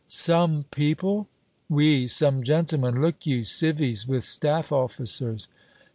"Some 0.07 0.65
people?" 0.71 1.27
"Oui, 1.69 2.07
some 2.07 2.41
gentlemen, 2.41 2.99
look 2.99 3.27
you. 3.27 3.43
Civvies, 3.43 4.07
with 4.07 4.23
Staff 4.23 4.71
officers." 4.71 5.47